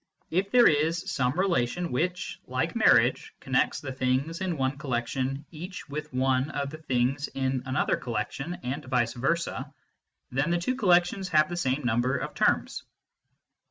[0.31, 5.87] If there is some relation which, like marriage, connects the things in one collection each
[5.87, 9.71] with one of the things in another collection, and vice versa,
[10.31, 12.81] then the two collections have the same number of terms.